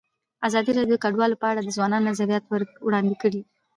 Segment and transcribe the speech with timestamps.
[0.47, 2.43] ازادي راډیو د کډوال په اړه د ځوانانو نظریات
[2.85, 3.41] وړاندې کړي.